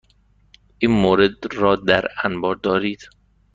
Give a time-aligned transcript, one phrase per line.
[0.79, 3.01] این مورد را در انبار دارید؟